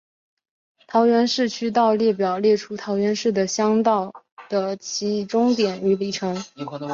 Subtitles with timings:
[0.87, 4.11] 桃园市区道列表列出桃园市的乡道
[4.49, 6.43] 的起终点与里程。